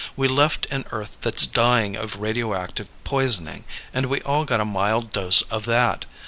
We 0.15 0.27
left 0.27 0.65
an 0.71 0.83
Earth 0.91 1.19
that's 1.21 1.45
dying 1.45 1.95
of 1.95 2.19
radioactive 2.19 2.87
poisoning, 3.03 3.65
and 3.93 4.07
we 4.07 4.19
all 4.23 4.45
got 4.45 4.59
a 4.59 4.65
mild 4.65 5.11
dose 5.11 5.43
of 5.43 5.65
that. 5.65 6.05